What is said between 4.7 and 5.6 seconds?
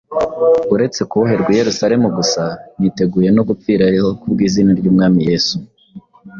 ry’Umwami Yesu